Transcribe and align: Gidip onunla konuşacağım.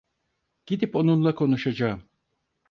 Gidip 0.65 0.95
onunla 0.95 1.35
konuşacağım. 1.35 2.03